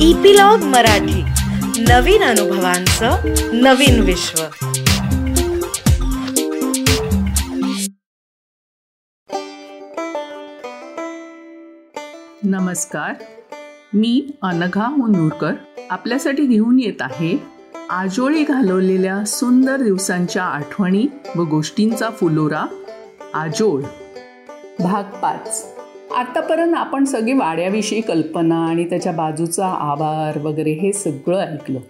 Epilogue 0.00 0.58
Marathi. 0.58 1.22
नवीन 1.82 2.22
अनुभवांचं 2.22 3.16
नवीन 3.52 4.00
विश्व. 4.00 4.42
नमस्कार. 12.42 13.14
मी 13.94 14.30
अनघा 14.42 14.88
मुनूरकर 14.88 15.52
आपल्यासाठी 15.90 16.46
घेऊन 16.46 16.80
येत 16.80 17.02
आहे 17.02 17.42
आजोळी 17.90 18.44
घालवलेल्या 18.44 19.24
सुंदर 19.24 19.76
दिवसांच्या 19.76 20.44
आठवणी 20.44 21.06
व 21.36 21.42
गोष्टींचा 21.42 22.10
फुलोरा 22.10 22.82
आजोळ. 23.34 23.82
भाग 24.78 25.02
पाच. 25.02 25.75
आत्तापर्यंत 26.14 26.74
आपण 26.74 27.04
सगळी 27.04 27.32
वाड्याविषयी 27.32 28.00
कल्पना 28.00 28.66
आणि 28.66 28.88
त्याच्या 28.88 29.12
बाजूचा 29.12 29.66
आभार 29.66 30.38
वगैरे 30.38 30.72
हे 30.72 30.92
सगळं 30.92 31.38
ऐकलं. 31.38 31.80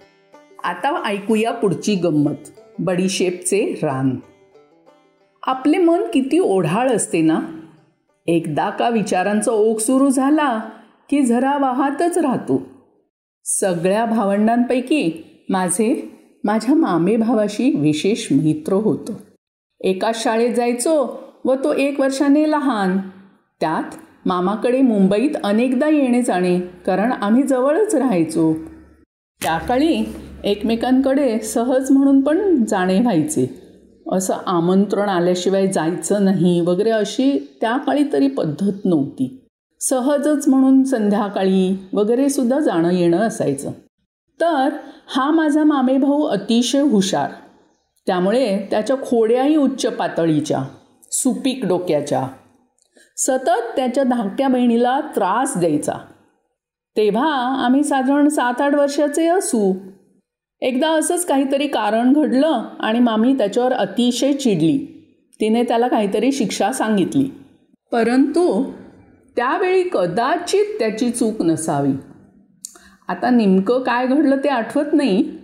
आता 0.64 1.02
ऐकूया 1.04 1.52
पुढची 1.52 1.94
गंमत. 1.94 2.50
बडीशेपचे 2.78 3.80
रान. 3.82 4.10
आपले 5.46 5.78
मन 5.78 6.02
किती 6.12 6.38
ओढाळ 6.38 6.88
असते 6.88 7.20
ना? 7.20 7.40
एकदा 8.26 8.70
का 8.70 8.88
विचारांचा 8.88 9.52
ओघ 9.52 9.78
सुरू 9.78 10.10
झाला 10.10 10.58
की 11.10 11.22
जरा 11.22 11.58
वाहतच 11.58 12.18
राहतो. 12.18 12.62
सगळ्या 13.44 14.04
भावंडांपैकी 14.04 15.24
माझे 15.48 16.18
माझ्या 16.44 16.74
मामे 16.74 17.16
भावाशी 17.16 17.70
विशेष 17.70 18.28
मित्र 18.32 18.72
होतो. 18.72 19.12
एकाच 19.80 20.22
शाळेत 20.22 20.54
जायचो 20.54 21.22
व 21.44 21.54
तो 21.54 21.72
एक 21.72 22.00
वर्षाने 22.00 22.50
लहान. 22.50 22.98
त्यात 23.60 23.96
मामाकडे 24.26 24.82
मुंबईत 24.82 25.30
अनेकदा 25.44 25.88
येणे 25.88 26.22
जाणे 26.22 26.60
कारण 26.60 27.12
आम्ही 27.12 27.42
जवळच 27.42 27.94
राहायचो. 27.94 28.54
त्या 29.42 29.58
काळी 29.58 30.04
एकमेकांकडे 30.44 31.38
सहज 31.38 31.90
म्हणून 31.90 32.20
पण 32.20 32.64
जाणे 32.64 33.00
व्हायचे. 33.00 33.62
असं 34.12 34.34
आमंत्रण 34.46 35.08
आल्याशिवाय 35.08 35.66
जायचं 35.66 36.24
नाही 36.24 36.60
वगैरे 36.60 36.90
अशी 36.90 37.56
त्या 37.60 37.76
काळी 37.76 38.04
तरी 38.12 38.28
पद्धत 38.28 38.72
नव्हती. 38.84 39.46
सहजच 39.80 40.48
म्हणून 40.48 40.84
संध्याकाळी 40.84 41.78
वगैरे 41.92 42.28
सुद्धा 42.28 42.60
जाणं 42.60 42.90
येणं 42.90 43.18
असायचं. 43.18 43.70
तर 44.40 44.68
हा 45.08 45.30
माझा 45.30 45.64
मामेभाऊ 45.64 46.22
अतिशय 46.22 46.80
हुशार. 46.80 47.30
त्यामुळे 48.06 48.58
त्याच्या 48.70 48.96
खोड्याही 48.96 49.56
उच्च 49.56 49.86
पातळीच्या 49.86 50.62
सुपीक 51.12 51.66
डोक्याच्या 51.66 52.28
सतत 53.16 53.76
त्याच्या 53.76 54.04
धाकट्या 54.04 54.48
बहिणीला 54.48 55.00
त्रास 55.00 55.56
द्यायचा. 55.56 55.92
तेव्हा 56.96 57.34
आम्ही 57.64 57.84
साधारण 57.84 58.28
सात 58.28 58.60
आठ 58.60 58.74
वर्षाचे 58.74 59.26
असू. 59.26 59.74
एकदा 60.60 60.88
असंच 60.88 61.26
काहीतरी 61.26 61.66
कारण 61.66 62.12
घडलं 62.12 62.64
आणि 62.80 62.98
मामी 62.98 63.34
त्याच्यावर 63.38 63.72
अतिशय 63.72 64.32
चिडली. 64.32 64.78
तिने 65.40 65.62
त्याला 65.62 65.88
काहीतरी 65.88 66.32
शिक्षा 66.32 66.72
सांगितली. 66.72 67.30
परंतु 67.92 68.72
त्यावेळी 69.36 69.82
कदाचित 69.92 70.78
त्याची 70.78 71.10
चूक 71.10 71.42
नसावी. 71.42 71.92
आता 73.08 73.30
नेमकं 73.30 73.82
काय 73.82 74.06
घडलं 74.06 74.36
ते 74.36 74.48
आठवत 74.48 74.86
नाही 74.92 75.38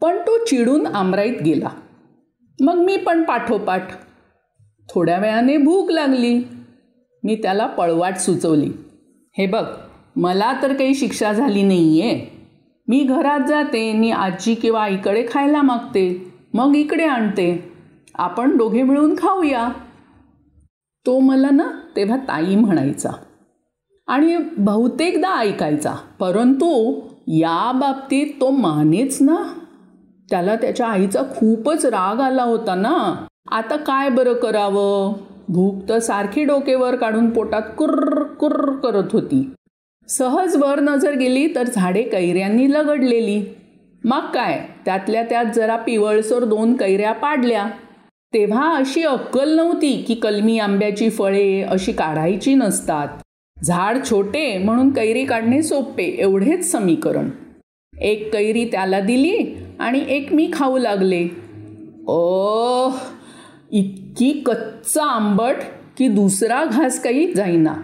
पण 0.00 0.16
तो 0.16 0.44
चिडून 0.44 0.86
आमराईत 0.86 1.42
गेला. 1.44 1.68
मग 2.60 2.74
मी 2.74 2.96
पण 2.96 3.22
पाठोपाठ. 3.22 3.88
थोड्या 4.88 5.18
वेळाने 5.18 5.56
भूक 5.56 5.90
लागली. 5.90 6.42
मी 7.22 7.34
त्याला 7.34 7.66
पळवाट 7.66 8.16
सुचवली. 8.16 8.70
हे 9.38 9.46
बघ 9.46 9.64
मला 10.16 10.52
तर 10.62 10.72
काही 10.72 10.94
शिक्षा 10.94 11.32
झाली 11.32 11.62
नाही 11.62 12.00
आहे 12.00 12.42
मी 12.88 13.02
घरात 13.02 13.46
जाते 13.48 13.90
आणि 13.90 14.10
आजी 14.10 14.54
किंवा 14.54 14.82
आईकडे 14.82 15.26
खायला 15.30 15.62
मागते 15.62 16.32
मग 16.54 16.76
इकडे 16.76 17.04
आणते. 17.04 17.72
आपण 18.14 18.56
दोघे 18.56 18.82
मिळून 18.82 19.14
खाऊया. 19.14 19.68
तो 21.06 21.18
मला 21.18 21.50
ना 21.50 21.66
तेव्हा 21.96 22.16
ताई 22.16 22.56
म्हणायचा 22.56 23.10
आणि 24.06 24.36
बहुतेकदा 24.58 25.38
ऐकायचा 25.38 25.94
परंतु 26.18 27.00
या 27.26 27.72
बाबतीत 27.74 28.26
तो 28.40 28.50
मानेच 28.50 29.18
ना. 29.22 29.36
त्याला 30.30 30.56
त्याच्या 30.56 30.86
आईचा 30.86 31.22
खूपच 31.36 31.84
राग 31.86 32.20
आला 32.20 32.42
होता 32.42 32.74
ना. 32.74 33.26
आता 33.50 33.76
काय 33.76 34.08
बरं 34.08 34.32
करावं? 34.32 35.12
भूक 35.52 35.88
तर 35.88 35.98
सारखी 35.98 36.44
डोकेवर 36.44 36.96
काढून 36.96 37.30
पोटात 37.30 37.62
कुर्र 37.78 38.22
कुर्र 38.22 38.72
करत 38.72 39.04
होती. 39.12 39.50
सहज 40.08 40.56
वर 40.56 40.80
नजर 40.80 41.12
गेली 41.12 41.54
तर 41.54 41.62
झाडे 41.74 42.02
कैऱ्यांनी 42.02 42.72
लगडलेली. 42.72 43.54
मग 44.04 44.20
काय? 44.20 44.64
त्यातल्या 44.84 45.22
त्यात 45.22 45.44
जरा 45.56 45.76
पिवळसर 45.76 46.44
दोन 46.44 46.76
कैऱ्या 46.76 47.12
पाडल्या. 47.12 47.66
तेव्हा 48.34 48.76
अशी 48.76 49.02
अक्कल 49.02 49.56
नव्हती 49.56 50.04
की 50.08 50.14
कलमी 50.14 50.58
आंब्याची 50.58 51.10
फळे 51.10 51.62
अशी 51.62 51.92
काढायची 51.92 52.54
नसतात. 52.54 53.08
झाड 53.64 53.98
छोटे 54.10 54.58
म्हणून 54.58 54.90
कैरी 54.90 55.24
काढणे 55.24 55.62
सोपे 55.62 56.04
एवढेच 56.04 56.72
समीकरण. 56.72 57.30
एक 58.00 58.32
कैरी 58.32 58.64
त्याला 58.64 59.00
दिली 59.00 59.56
आणि 59.78 60.04
एक 60.08 60.32
मी 60.32 60.50
खाऊ 60.52 60.78
लागले. 60.78 61.28
ओह! 62.06 62.94
इतकी 63.74 64.42
कच्चा 64.46 65.04
आंबट 65.04 65.54
की 65.98 66.08
दुसरा 66.08 66.64
घास 66.64 67.02
काही 67.02 67.32
जाईना. 67.32 67.74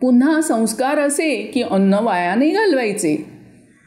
पुन्हा 0.00 0.40
संस्कार 0.40 0.98
असे 0.98 1.50
की 1.54 1.62
अन्न 1.62 1.94
वायाने 1.94 2.48
घालवायचे. 2.50 3.32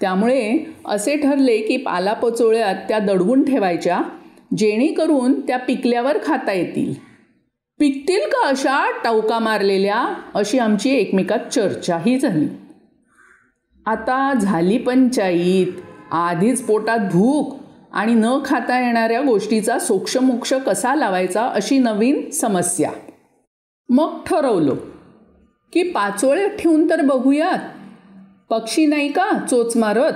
त्यामुळे 0.02 0.74
असे 0.86 1.18
ठरले 1.18 1.58
की 1.58 1.78
पालापचोळ्यात 1.78 2.76
त्या 2.76 3.00
दडवून 3.00 3.44
ठेवायच्या 3.44 4.02
जेणेकरून 4.58 5.42
त्या 5.42 5.58
पिकल्यावर 5.58 6.18
खाता 6.26 6.54
येतील. 6.54 6.94
पिकतील 7.80 8.22
का 8.22 8.48
अशा 8.48 8.92
टावका 9.04 9.40
मारलेल्या? 9.40 10.14
अशी 10.34 10.60
आमची 10.60 10.90
एकमेकात 10.90 11.40
चर्चाही 11.40 12.20
झाली. 12.20 12.48
आता 13.86 14.34
झाली 14.42 14.78
पंचाईत. 14.78 15.68
आधीच 16.12 16.62
पोटात 16.62 17.00
भूक. 17.00 17.65
आणि 17.96 18.14
न 18.14 18.26
खाता 18.46 18.80
येणाऱ्या 18.80 19.22
गोष्टीचा 19.22 19.80
सोक्षमोक्ष 19.80 20.54
कसा 20.54 20.96
लावायचा 20.96 21.48
अशी 21.48 21.80
नवीन 21.80 22.30
समस्या. 22.30 22.92
मग 23.90 24.24
ठरवलं 24.26 24.76
की 25.74 25.84
पाचोळे 25.84 26.50
ठेवून 26.50 26.90
तर 26.90 27.02
बघूयात. 27.02 27.60
पक्षी 28.50 28.86
नाही 28.86 29.12
का 29.12 29.46
चोच 29.50 29.78
मारत? 29.78 30.14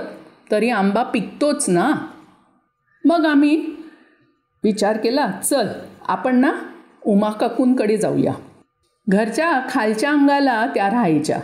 तरी 0.50 0.70
आंबा 0.70 1.02
पिकतोच 1.02 1.68
ना. 1.68 1.92
मग 3.04 3.26
आम्ही 3.26 3.56
विचार 4.64 4.96
केला 4.96 5.30
चल 5.30 5.68
आपण 6.08 6.36
ना 6.36 6.52
उमाकाकूंकडे 7.06 7.96
जाऊया. 7.96 8.32
घरच्या 9.08 9.60
खालच्या 9.70 10.10
अंगाला 10.10 10.66
त्या 10.66 10.86
राहायच्या. 10.86 11.40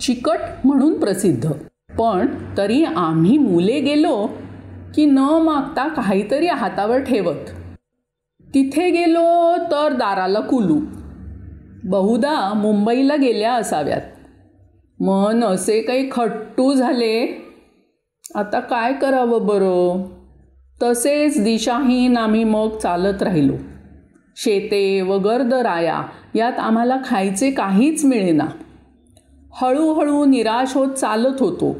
चिकट 0.00 0.38
म्हणून 0.64 1.00
प्रसिद्ध. 1.00 1.52
पण 1.98 2.26
तरी 2.56 2.84
आम्ही 2.84 3.38
मुले 3.38 3.80
गेलो 3.80 4.28
की 4.94 5.06
न 5.06 5.18
मागता 5.18 5.88
काहीतरी 5.88 6.46
हातावर 6.46 6.98
ठेवत. 6.98 7.50
तिथे 8.54 8.90
गेलो 8.90 9.56
तर 9.56 9.92
दाराला 9.92 10.40
कुलू. 10.40 10.80
बहुधा 11.84 12.52
मुंबईला 12.54 13.16
गेल्या 13.16 13.54
असाव्यात. 13.54 14.00
मन 15.00 15.44
असे 15.44 15.82
काही 15.82 16.08
खट्टू 16.12 16.74
झाले. 16.74 17.44
आता 18.34 18.60
काय 18.60 18.92
करावं 18.92 19.46
बरं? 19.46 20.04
तसेच 20.82 21.44
दिशाहीन 21.44 22.16
आम्ही 22.16 22.44
मग 22.44 22.76
चालत 22.76 23.22
राहिलो. 23.22 23.52
शेते 24.36 25.00
व 25.00 25.18
गर्द 25.18 25.54
राया 25.54 26.02
यात 26.34 26.52
आम्हाला 26.58 26.96
खायचे 27.04 27.50
काहीच 27.50 28.04
मिळेना. 28.04 28.46
हळूहळू 29.52 30.24
निराश 30.24 30.74
होत 30.74 30.92
चालत 30.92 31.40
होतो. 31.40 31.76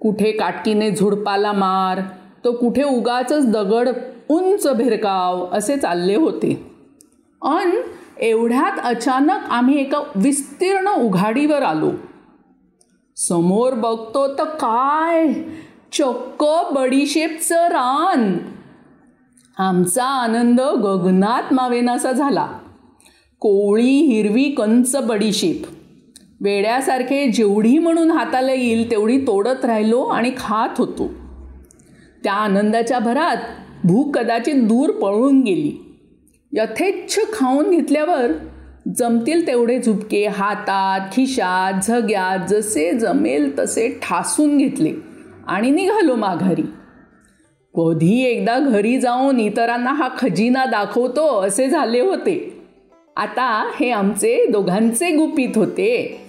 कुठे 0.00 0.32
काटकीने 0.32 0.90
झुडपाला 0.90 1.52
मार 1.52 2.00
तो 2.44 2.52
कुठे 2.52 2.82
उगाच 2.82 3.32
दगड 3.32 3.88
उंच 4.28 4.66
भिरकाव 4.66 5.48
असे 5.52 5.76
चालले 5.76 6.14
होते. 6.14 6.70
अन 7.42 7.70
एवढ्यात 8.20 8.80
अचानक 8.84 9.50
आम्ही 9.50 9.80
एका 9.80 9.98
विस्तीर्ण 10.16 10.88
उघाडीवर 10.88 11.62
आलो. 11.62 11.90
समोर 13.16 13.72
बघतो 13.72 14.38
तर 14.38 14.44
काय? 14.44 15.32
चक्क 15.92 16.44
बडीशेपचं 16.74 17.68
रान. 17.68 18.38
आमचा 19.58 20.04
आनंद 20.04 20.60
गगनात 20.60 21.52
मावेनासा 21.52 22.12
झाला. 22.12 22.46
कोळी 23.40 24.00
हिरवी 24.00 24.44
कंच 24.44 24.96
बडीशेप. 24.96 25.62
वेड्यासारखे 26.40 27.26
जेवढी 27.26 27.78
म्हणून 27.78 28.10
हाताला 28.10 28.52
येईल 28.52 28.90
तेवढी 28.90 29.18
तोडत 29.18 29.64
राहिलो 29.64 30.02
आणि 30.02 30.30
खात 30.38 30.68
होतो. 30.78 31.10
त्या 32.24 32.32
आनंदाच्या 32.32 32.98
भरात 32.98 33.36
भूक 33.84 34.18
कदाचित 34.18 34.54
दूर 34.54 34.90
पळून 34.90 35.42
गेली. 35.42 35.98
यथेच्छ 36.52 37.18
खाऊन 37.32 37.70
घेतल्यावर 37.70 38.26
जमतील 38.98 39.46
तेवढे 39.46 39.78
झुपके 39.78 40.26
हातात 40.26 41.00
खिशात 41.12 41.72
झग्यात 41.88 42.38
जसे 42.48 42.92
जमेल 42.92 43.58
तसे 43.58 43.88
ठासून 43.88 44.58
घेतले 44.58 44.92
आणि 45.46 45.70
निघालो 45.70 46.14
माघारी. 46.14 46.62
कधी 47.74 48.24
एकदा 48.24 48.58
घरी 48.58 49.00
जाऊन 49.00 49.40
इतरांना 49.40 49.92
हा 49.92 50.08
खजिना 50.18 50.64
दाखवतो 50.64 51.40
असे 51.42 51.68
झाले 51.68 52.00
होते. 52.00 52.62
आता 53.16 53.70
हे 53.80 53.90
आमचे 53.90 54.46
दोघांचे 54.46 55.10
गुपित 55.10 55.58
होते. 55.58 56.25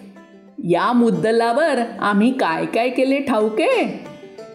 या 0.63 0.93
मुद्दलावर 0.93 1.79
आम्ही 1.99 2.31
काय 2.31 2.65
काय 2.65 2.89
केले 2.89 3.19
ठाऊके? 3.19 3.99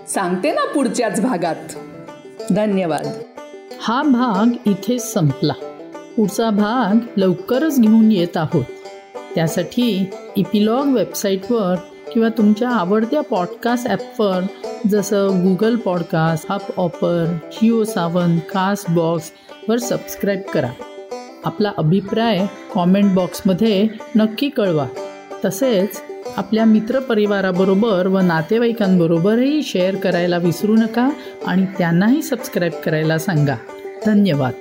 सांगते 0.09 0.53
ना 0.53 0.73
पुढच्याच 0.73 1.21
भागात. 1.21 1.57
धन्यवाद. 2.53 3.07
हा 3.81 4.03
भाग 4.03 4.69
इथे 4.69 4.99
संपला. 4.99 5.53
पुढचा 6.17 6.51
भाग 6.51 7.07
लवकरच 7.17 7.81
घेऊन 7.81 8.13
येत 8.13 8.37
आहोत. 8.37 8.65
त्यासाठी 9.35 10.11
इपिलॉग 10.37 10.87
वेबसाईटवर 10.87 11.75
किंवा 12.13 12.29
तुमच्या 12.29 12.71
आवडत्या 12.71 13.21
पॉडकास्ट 13.21 13.87
ॲपवर 13.87 14.41
जसं 14.91 15.29
गुगल 15.43 15.77
पॉडकास्ट 15.77 16.53
हप 16.53 16.81
ऑपर 16.81 17.37
जिओ 17.53 17.85
सावन 17.85 18.39
कास्ट 18.39 18.91
बॉक्सवर 18.91 19.79
सबस्क्राईब 19.79 20.41
करा. 20.41 20.71
आपला 21.45 21.73
अभिप्राय 21.79 22.47
कॉमेंट 22.75 23.15
बॉक्समध्ये 23.15 23.87
नक्की 24.17 24.49
कळवा. 24.49 24.87
तसेच 25.45 26.03
आपल्या 26.37 26.65
मित्रपरिवाराबरोबर 26.65 28.07
व 28.07 28.19
नातेवाईकांबरोबरही 28.19 29.63
शेअर 29.63 29.97
करायला 29.97 30.37
विसरू 30.37 30.75
नका 30.75 31.11
आणि 31.47 31.67
त्यांनाही 31.79 32.23
सबस्क्राईब 32.23 32.73
करायला 32.73 33.19
सांगा. 33.19 33.55
धन्यवाद. 34.07 34.53